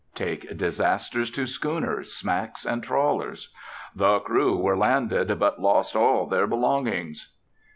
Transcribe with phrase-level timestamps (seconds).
[0.15, 3.53] Take disasters to schooners, smacks, and trawlers.
[3.95, 7.35] "The crew were landed, but lost all their belongings."